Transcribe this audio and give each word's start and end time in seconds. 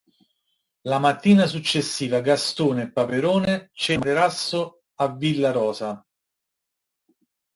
La 0.87 0.97
mattina 0.97 1.45
successiva 1.45 2.21
Gastone 2.21 2.81
e 2.85 2.91
Paperone 2.91 3.69
cercano 3.71 4.09
il 4.09 4.15
materasso 4.15 4.81
a 4.95 5.15
Villa 5.15 5.51
Rosa. 5.51 6.03